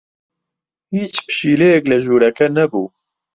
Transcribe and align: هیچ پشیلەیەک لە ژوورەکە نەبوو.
هیچ 0.95 1.15
پشیلەیەک 1.25 1.83
لە 1.91 1.97
ژوورەکە 2.03 2.47
نەبوو. 2.57 2.85